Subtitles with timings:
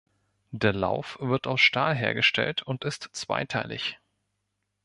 [0.49, 3.99] Der Lauf wird aus Stahl hergestellt und ist zweiteilig.